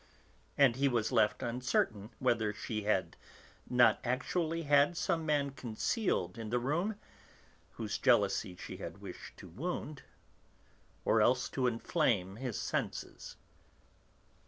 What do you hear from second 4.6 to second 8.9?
had some man concealed in the room, whose jealousy she